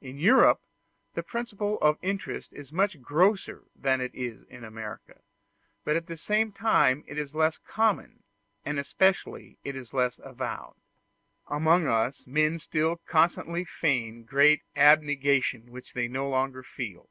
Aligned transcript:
In 0.00 0.16
Europe 0.16 0.60
the 1.14 1.24
principle 1.24 1.76
of 1.80 1.98
interest 2.02 2.52
is 2.52 2.70
much 2.70 3.02
grosser 3.02 3.64
than 3.74 4.00
it 4.00 4.14
is 4.14 4.44
in 4.44 4.62
America, 4.62 5.22
but 5.82 5.96
at 5.96 6.06
the 6.06 6.16
same 6.16 6.52
time 6.52 7.02
it 7.08 7.18
is 7.18 7.34
less 7.34 7.58
common, 7.58 8.22
and 8.64 8.78
especially 8.78 9.58
it 9.64 9.74
is 9.74 9.92
less 9.92 10.20
avowed; 10.22 10.76
amongst 11.48 11.88
us, 11.88 12.26
men 12.28 12.60
still 12.60 12.98
constantly 13.08 13.64
feign 13.64 14.22
great 14.22 14.62
abnegation 14.76 15.72
which 15.72 15.94
they 15.94 16.06
no 16.06 16.28
longer 16.28 16.62
feel. 16.62 17.10